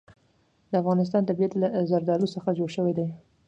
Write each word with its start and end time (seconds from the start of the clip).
د 0.71 0.73
افغانستان 0.81 1.21
طبیعت 1.29 1.53
له 1.61 1.67
زردالو 1.91 2.27
څخه 2.35 2.49
جوړ 2.57 2.69
شوی 2.75 2.93
دی. 2.97 3.07